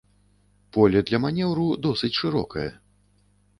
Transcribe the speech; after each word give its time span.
Поле 0.77 1.03
для 1.09 1.19
манеўру 1.27 1.67
досыць 1.85 2.13
шырокае. 2.23 2.67